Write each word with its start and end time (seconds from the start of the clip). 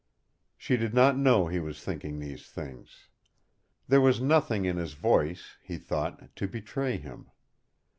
She 0.57 0.77
did 0.77 0.95
not 0.95 1.15
know 1.15 1.45
he 1.47 1.59
was 1.59 1.83
thinking 1.83 2.17
these 2.17 2.47
things. 2.47 3.09
There 3.87 4.01
was 4.01 4.19
nothing 4.19 4.65
in 4.65 4.77
his 4.77 4.93
voice, 4.93 5.57
he 5.61 5.77
thought, 5.77 6.35
to 6.37 6.47
betray 6.47 6.97
him. 6.97 7.29